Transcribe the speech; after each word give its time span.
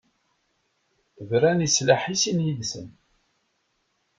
Bran 1.29 1.65
i 1.67 1.69
slaḥ 1.75 2.01
i 2.13 2.15
sin 2.21 2.43
yid-sen. 2.45 2.87